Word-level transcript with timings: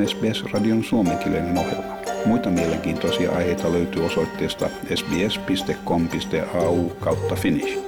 on 0.00 0.08
SBS-radion 0.08 0.84
suomenkielinen 0.84 1.58
ohjelma. 1.58 1.98
Muita 2.26 2.50
mielenkiintoisia 2.50 3.32
aiheita 3.32 3.72
löytyy 3.72 4.04
osoitteesta 4.04 4.68
sbs.com.au 4.94 6.88
kautta 6.88 7.34
finnish. 7.34 7.78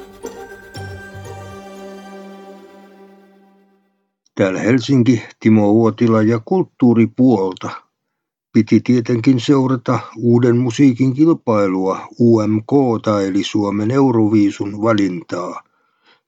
Täällä 4.34 4.60
Helsinki, 4.60 5.22
Timo 5.40 5.70
Uotila 5.72 6.22
ja 6.22 6.40
kulttuuripuolta. 6.44 7.70
Piti 8.52 8.80
tietenkin 8.80 9.40
seurata 9.40 9.98
uuden 10.16 10.56
musiikin 10.56 11.14
kilpailua 11.14 12.08
UMK 12.20 12.72
eli 13.26 13.44
Suomen 13.44 13.90
Euroviisun 13.90 14.82
valintaa– 14.82 15.62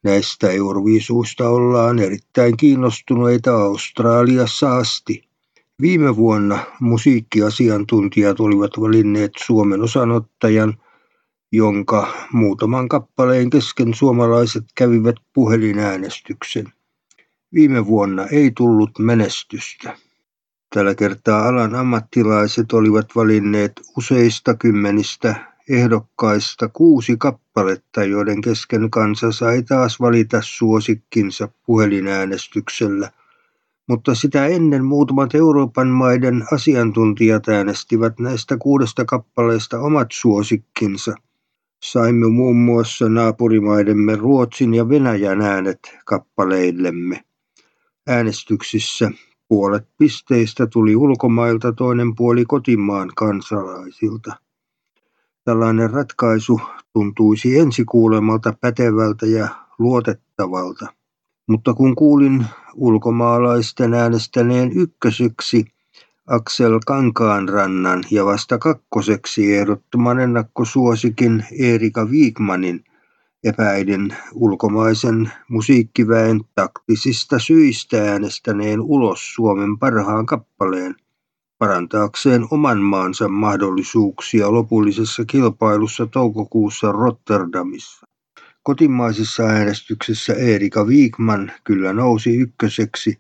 Näistä 0.03 0.51
euroviisuista 0.51 1.49
ollaan 1.49 1.99
erittäin 1.99 2.57
kiinnostuneita 2.57 3.63
Australiassa 3.63 4.77
asti. 4.77 5.32
Viime 5.81 6.17
vuonna 6.17 6.59
musiikkiasiantuntijat 6.81 8.41
olivat 8.41 8.71
valinneet 8.81 9.33
Suomen 9.45 9.83
osanottajan, 9.83 10.75
jonka 11.53 12.13
muutaman 12.33 12.89
kappaleen 12.89 13.51
kesken 13.51 13.95
suomalaiset 13.95 14.65
kävivät 14.75 15.17
puhelinäänestyksen. 15.33 16.73
Viime 17.55 17.87
vuonna 17.87 18.27
ei 18.27 18.53
tullut 18.57 18.91
menestystä. 18.99 19.97
Tällä 20.75 20.95
kertaa 20.95 21.49
alan 21.49 21.75
ammattilaiset 21.75 22.73
olivat 22.73 23.07
valinneet 23.17 23.73
useista 23.97 24.55
kymmenistä 24.55 25.35
ehdokkaista 25.69 26.69
kuusi 26.69 27.17
kappaletta, 27.17 28.05
joiden 28.05 28.41
kesken 28.41 28.91
kansa 28.91 29.33
sai 29.33 29.63
taas 29.63 30.01
valita 30.01 30.39
suosikkinsa 30.43 31.49
puhelinäänestyksellä, 31.67 33.11
mutta 33.89 34.15
sitä 34.15 34.47
ennen 34.47 34.85
muutamat 34.85 35.35
Euroopan 35.35 35.89
maiden 35.89 36.45
asiantuntijat 36.53 37.49
äänestivät 37.49 38.19
näistä 38.19 38.57
kuudesta 38.57 39.05
kappaleesta 39.05 39.81
omat 39.81 40.09
suosikkinsa. 40.13 41.15
Saimme 41.85 42.29
muun 42.29 42.57
muassa 42.57 43.09
naapurimaidemme 43.09 44.17
Ruotsin 44.17 44.75
ja 44.75 44.89
Venäjän 44.89 45.41
äänet 45.43 45.79
kappaleillemme. 46.05 47.25
Äänestyksissä 48.07 49.11
puolet 49.49 49.89
pisteistä 49.99 50.67
tuli 50.67 50.97
ulkomailta, 50.97 51.73
toinen 51.73 52.15
puoli 52.15 52.45
kotimaan 52.45 53.11
kansalaisilta. 53.17 54.37
Tällainen 55.45 55.91
ratkaisu 55.91 56.61
tuntuisi 56.93 57.59
ensikuulemalta 57.59 58.55
pätevältä 58.61 59.27
ja 59.27 59.49
luotettavalta, 59.79 60.87
mutta 61.53 61.75
kun 61.75 61.95
kuulin 61.95 62.47
ulkomaalaisten 62.75 63.95
äänestäneen 63.95 64.73
ykköseksi 64.75 65.65
Aksel 66.27 66.81
Kankaanrannan 66.87 68.05
ja 68.11 68.25
vasta 68.25 68.59
kakkoseksi 68.59 69.55
ehdottoman 69.57 70.21
ennakkosuosikin 70.21 71.45
Erika 71.59 72.11
Viikmanin, 72.11 72.85
epäiden 73.45 74.17
ulkomaisen 74.35 75.31
musiikkiväen 75.49 76.41
taktisista 76.55 77.39
syistä 77.39 78.13
äänestäneen 78.13 78.81
ulos 78.81 79.35
Suomen 79.35 79.79
parhaan 79.79 80.27
kappaleen 80.27 80.95
parantaakseen 81.59 82.47
oman 82.51 82.79
maansa 82.79 83.29
mahdollisuuksia 83.29 84.53
lopullisessa 84.53 85.25
kilpailussa 85.25 86.07
toukokuussa 86.07 86.93
Rotterdamissa. 86.93 88.12
Kotimaisessa 88.63 89.43
äänestyksessä 89.43 90.33
Erika 90.33 90.87
Viikman 90.87 91.53
kyllä 91.65 91.93
nousi 91.93 92.37
ykköseksi, 92.37 93.19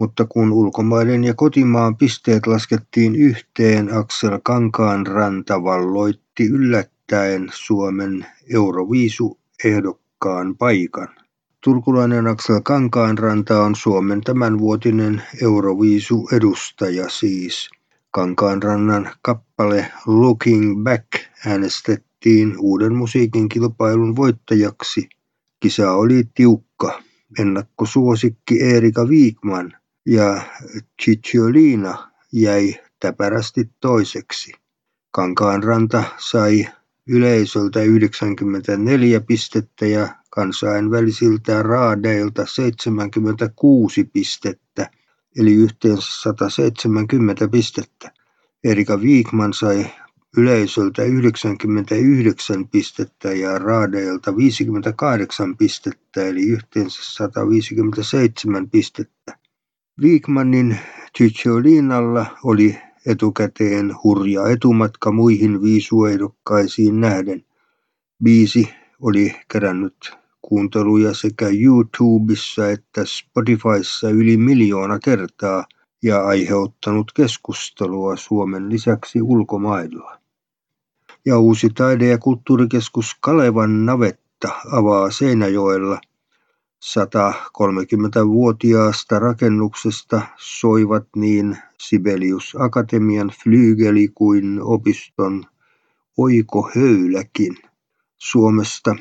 mutta 0.00 0.24
kun 0.24 0.52
ulkomaiden 0.52 1.24
ja 1.24 1.34
kotimaan 1.34 1.96
pisteet 1.96 2.46
laskettiin 2.46 3.16
yhteen, 3.16 3.94
Aksel 3.94 4.40
Kankaanranta 4.42 5.64
valloitti 5.64 6.46
yllättäen 6.46 7.48
Suomen 7.54 8.26
Euroviisu-ehdokkaan 8.54 10.56
paikan. 10.56 11.08
Turkulainen 11.60 12.26
Aksel 12.26 12.60
Kankaanranta 12.60 13.62
on 13.62 13.76
Suomen 13.76 14.20
tämänvuotinen 14.20 15.22
Euroviisu-edustaja 15.42 17.08
siis. 17.08 17.70
Kankaanrannan 18.10 19.10
kappale 19.22 19.92
Looking 20.06 20.84
Back 20.84 21.06
äänestettiin 21.46 22.15
uuden 22.58 22.94
musiikin 22.94 23.48
kilpailun 23.48 24.16
voittajaksi. 24.16 25.08
Kisa 25.60 25.92
oli 25.92 26.24
tiukka. 26.34 27.02
Ennakkosuosikki 27.38 28.62
Erika 28.62 29.08
Viikman 29.08 29.72
ja 30.06 30.42
Cicciolina 31.02 32.10
jäi 32.32 32.74
täpärästi 33.00 33.70
toiseksi. 33.80 34.52
Kankaanranta 35.10 36.04
sai 36.18 36.66
yleisöltä 37.06 37.82
94 37.82 39.20
pistettä 39.20 39.86
ja 39.86 40.08
kansainvälisiltä 40.30 41.62
raadeilta 41.62 42.46
76 42.46 44.04
pistettä, 44.04 44.90
eli 45.38 45.54
yhteensä 45.54 46.08
170 46.22 47.48
pistettä. 47.48 48.10
Erika 48.64 49.00
Viikman 49.00 49.52
sai 49.52 49.86
yleisöltä 50.36 51.02
99 51.02 52.68
pistettä 52.68 53.32
ja 53.32 53.58
raadeilta 53.58 54.36
58 54.36 55.56
pistettä, 55.56 56.26
eli 56.26 56.42
yhteensä 56.42 57.00
157 57.02 58.70
pistettä. 58.70 59.38
Viikmanin 60.00 60.78
Cicciolinalla 61.18 62.26
oli 62.44 62.78
etukäteen 63.06 63.94
hurja 64.04 64.48
etumatka 64.48 65.12
muihin 65.12 65.62
viisuehdokkaisiin 65.62 67.00
nähden. 67.00 67.44
Biisi 68.24 68.68
oli 69.00 69.34
kerännyt 69.52 70.16
kuunteluja 70.42 71.14
sekä 71.14 71.46
YouTubessa 71.48 72.70
että 72.70 73.04
Spotifyssa 73.04 74.10
yli 74.10 74.36
miljoona 74.36 74.98
kertaa 74.98 75.64
ja 76.02 76.26
aiheuttanut 76.26 77.12
keskustelua 77.12 78.16
Suomen 78.16 78.70
lisäksi 78.70 79.22
ulkomailla. 79.22 80.18
Ja 81.24 81.38
uusi 81.38 81.70
taide- 81.70 82.08
ja 82.08 82.18
kulttuurikeskus 82.18 83.16
Kalevan 83.20 83.86
navetta 83.86 84.48
avaa 84.72 85.10
Seinäjoella 85.10 86.00
130-vuotiaasta 86.84 89.18
rakennuksesta 89.18 90.22
soivat 90.36 91.06
niin 91.16 91.58
Sibelius 91.80 92.56
Akatemian 92.58 93.32
flygeli 93.44 94.08
kuin 94.14 94.62
opiston 94.62 95.44
oikohöyläkin. 96.16 97.56
Suomesta 98.16 98.96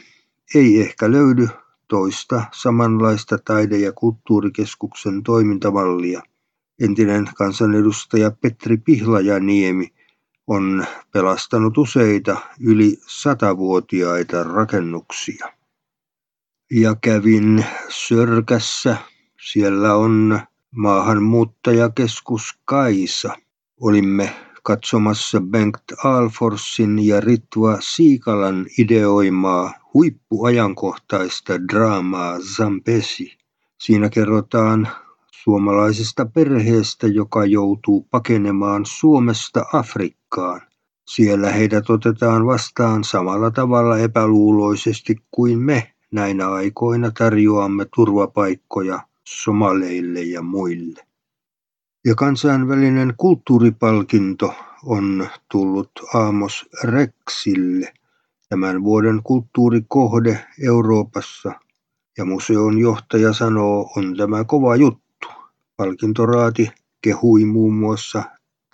ei 0.55 0.81
ehkä 0.81 1.11
löydy 1.11 1.47
toista 1.87 2.45
samanlaista 2.53 3.37
taide- 3.45 3.77
ja 3.77 3.91
kulttuurikeskuksen 3.91 5.23
toimintamallia. 5.23 6.21
Entinen 6.79 7.29
kansanedustaja 7.35 8.31
Petri 8.31 8.77
Pihlajaniemi 8.77 9.93
on 10.47 10.85
pelastanut 11.11 11.77
useita 11.77 12.37
yli 12.59 12.97
satavuotiaita 13.07 14.43
rakennuksia. 14.43 15.53
Ja 16.71 16.95
kävin 16.95 17.65
Sörkässä. 17.89 18.97
Siellä 19.51 19.95
on 19.95 20.39
maahanmuuttajakeskus 20.71 22.59
Kaisa. 22.65 23.37
Olimme 23.81 24.35
katsomassa 24.63 25.41
Bengt 25.41 25.83
Alforsin 26.03 27.07
ja 27.07 27.21
Ritva 27.21 27.77
Siikalan 27.79 28.65
ideoimaa 28.79 29.73
huippuajankohtaista 29.93 31.53
draamaa 31.67 32.39
Zambesi. 32.39 33.37
Siinä 33.77 34.09
kerrotaan 34.09 34.87
suomalaisesta 35.45 36.25
perheestä, 36.25 37.07
joka 37.07 37.45
joutuu 37.45 38.07
pakenemaan 38.11 38.85
Suomesta 38.85 39.65
Afrikkaan. 39.73 40.61
Siellä 41.09 41.51
heidät 41.51 41.89
otetaan 41.89 42.45
vastaan 42.45 43.03
samalla 43.03 43.51
tavalla 43.51 43.97
epäluuloisesti 43.97 45.15
kuin 45.31 45.59
me 45.59 45.93
näinä 46.11 46.49
aikoina 46.49 47.11
tarjoamme 47.11 47.85
turvapaikkoja 47.95 48.99
somaleille 49.27 50.21
ja 50.21 50.41
muille. 50.41 51.07
Ja 52.05 52.15
kansainvälinen 52.15 53.13
kulttuuripalkinto 53.17 54.53
on 54.85 55.27
tullut 55.51 55.91
Aamos 56.13 56.69
Rexille, 56.83 57.93
tämän 58.49 58.83
vuoden 58.83 59.23
kulttuurikohde 59.23 60.45
Euroopassa. 60.63 61.51
Ja 62.17 62.25
museon 62.25 62.79
johtaja 62.79 63.33
sanoo, 63.33 63.89
on 63.97 64.17
tämä 64.17 64.43
kova 64.43 64.75
juttu. 64.75 65.04
Palkintoraati 65.77 66.71
kehui 67.01 67.45
muun 67.45 67.73
muassa 67.73 68.23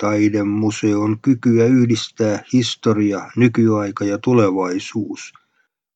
taidemuseon 0.02 1.20
kykyä 1.22 1.66
yhdistää 1.66 2.44
historia, 2.54 3.32
nykyaika 3.36 4.06
ja 4.06 4.18
tulevaisuus. 4.18 5.34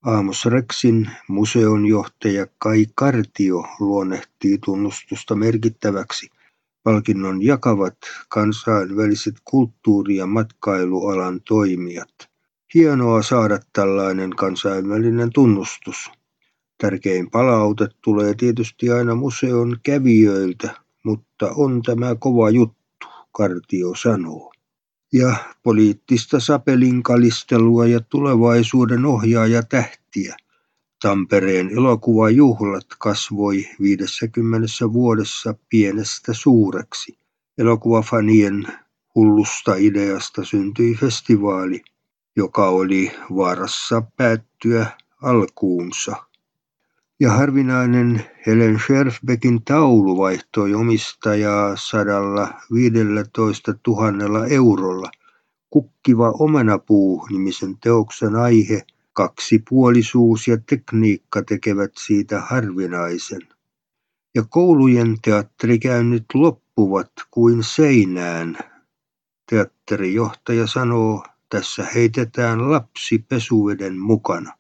Aamos 0.06 0.46
Rexin 0.46 1.10
museon 1.28 1.86
johtaja 1.86 2.48
Kai 2.58 2.86
Kartio 2.96 3.66
luonnehtii 3.80 4.58
tunnustusta 4.58 5.36
merkittäväksi 5.36 6.30
Palkinnon 6.84 7.44
jakavat 7.44 7.98
kansainväliset 8.30 9.36
kulttuuri- 9.46 10.16
ja 10.16 10.26
matkailualan 10.26 11.42
toimijat. 11.42 12.14
Hienoa 12.74 13.22
saada 13.22 13.60
tällainen 13.74 14.30
kansainvälinen 14.30 15.30
tunnustus. 15.34 16.12
Tärkein 16.78 17.30
palaute 17.32 17.88
tulee 18.02 18.34
tietysti 18.34 18.92
aina 18.92 19.16
museon 19.16 19.78
kävijöiltä, 19.84 20.85
mutta 21.06 21.52
on 21.56 21.82
tämä 21.82 22.16
kova 22.16 22.50
juttu, 22.50 23.08
Kartio 23.32 23.96
sanoo. 23.96 24.52
Ja 25.14 25.36
poliittista 25.64 26.40
sapelinkalistelua 26.40 27.86
ja 27.86 28.00
tulevaisuuden 28.00 29.06
ohjaaja 29.06 29.64
tähtiä. 29.64 30.36
Tampereen 31.02 31.70
elokuvajuhlat 31.70 32.88
kasvoi 33.00 33.66
50 33.82 34.68
vuodessa 34.94 35.56
pienestä 35.70 36.34
suureksi. 36.34 37.18
Elokuvafanien 37.58 38.68
hullusta 39.16 39.76
ideasta 39.76 40.46
syntyi 40.46 40.96
festivaali, 40.96 41.82
joka 42.36 42.70
oli 42.70 43.12
vaarassa 43.36 44.02
päättyä 44.18 44.88
alkuunsa 45.22 46.16
ja 47.20 47.32
harvinainen 47.32 48.22
Helen 48.48 48.80
Scherfbeckin 48.80 49.64
taulu 49.64 50.18
vaihtoi 50.18 50.74
omistajaa 50.74 51.76
sadalla 51.76 52.54
viidellätoista 52.74 53.74
tuhannella 53.84 54.46
eurolla. 54.48 55.12
Kukkiva 55.70 56.30
omenapuu-nimisen 56.30 57.78
teoksen 57.78 58.36
aihe, 58.36 58.82
kaksipuolisuus 59.14 60.48
ja 60.48 60.58
tekniikka 60.70 61.42
tekevät 61.44 61.92
siitä 61.98 62.42
harvinaisen. 62.42 63.42
Ja 64.36 64.44
koulujen 64.50 65.18
teatterikäynnit 65.22 66.26
loppuvat 66.34 67.12
kuin 67.32 67.64
seinään. 67.64 68.58
Teatterijohtaja 69.50 70.68
sanoo, 70.68 71.24
tässä 71.50 71.86
heitetään 71.96 72.72
lapsi 72.72 73.26
pesuveden 73.30 74.00
mukana. 74.00 74.54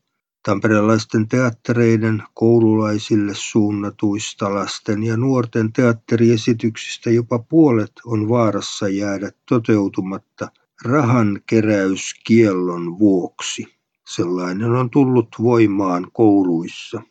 Tamperelaisten 0.45 1.27
teattereiden 1.27 2.24
koululaisille 2.33 3.31
suunnatuista 3.36 4.56
lasten 4.56 5.03
ja 5.03 5.18
nuorten 5.18 5.74
teatteriesityksistä 5.74 7.09
jopa 7.09 7.39
puolet 7.39 7.92
on 8.06 8.30
vaarassa 8.30 8.88
jäädä 8.88 9.31
toteutumatta 9.50 10.47
rahan 10.83 11.42
keräyskiellon 11.45 13.00
vuoksi. 13.00 13.65
Sellainen 14.07 14.71
on 14.71 14.89
tullut 14.89 15.27
voimaan 15.42 16.07
kouluissa. 16.13 17.01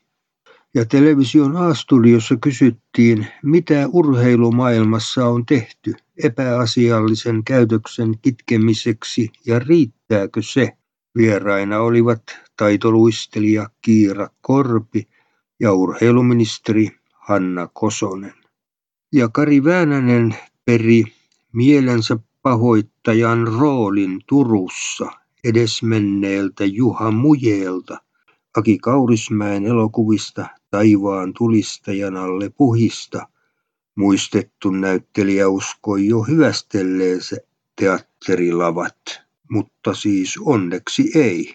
Ja 0.74 0.84
television 0.84 1.56
A-studiossa 1.56 2.36
kysyttiin, 2.36 3.26
mitä 3.42 3.88
urheilumaailmassa 3.92 5.26
on 5.26 5.46
tehty 5.46 5.94
epäasiallisen 6.24 7.44
käytöksen 7.44 8.18
kitkemiseksi 8.22 9.30
ja 9.46 9.58
riittääkö 9.58 10.42
se. 10.42 10.76
Vieraina 11.16 11.80
olivat 11.80 12.22
taitoluistelija 12.56 13.70
Kiira 13.82 14.28
Korpi 14.40 15.08
ja 15.60 15.72
urheiluministeri 15.72 16.88
Hanna 17.12 17.68
Kosonen. 17.72 18.34
Ja 19.12 19.28
Kari 19.28 19.64
Väänänen 19.64 20.36
peri 20.64 21.04
mielensä 21.52 22.18
pahoittajan 22.42 23.46
roolin 23.46 24.20
Turussa 24.26 25.10
edesmenneeltä 25.44 26.64
Juha 26.64 27.10
Mujeelta, 27.10 27.98
Aki 28.56 28.78
Kaurismäen 28.78 29.66
elokuvista 29.66 30.46
Taivaan 30.70 31.34
tulistajan 31.38 32.16
alle 32.16 32.50
puhista. 32.50 33.28
Muistettu 33.94 34.70
näyttelijä 34.70 35.48
uskoi 35.48 36.06
jo 36.06 36.22
hyvästelleensä 36.22 37.36
teatterilavat, 37.76 39.22
mutta 39.50 39.94
siis 39.94 40.38
onneksi 40.44 41.10
ei. 41.14 41.54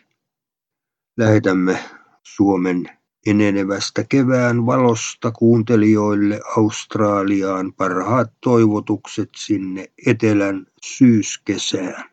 Lähetämme 1.19 1.79
Suomen 2.23 2.89
enenevästä 3.25 4.03
kevään 4.09 4.65
valosta 4.65 5.31
kuuntelijoille 5.31 6.39
Australiaan 6.57 7.73
parhaat 7.73 8.31
toivotukset 8.43 9.29
sinne 9.35 9.85
etelän 10.07 10.65
syyskesään. 10.85 12.09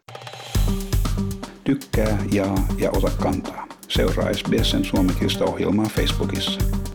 Tykkää, 1.64 2.19
jaa 2.32 2.67
ja 2.79 2.91
ota 2.91 3.11
kantaa. 3.23 3.67
Seuraa 3.88 4.32
SBSn 4.32 4.85
suomenkielistä 4.85 5.44
ohjelmaa 5.44 5.87
Facebookissa. 5.87 6.86